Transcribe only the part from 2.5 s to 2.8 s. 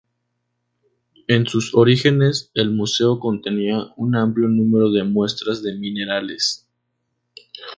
el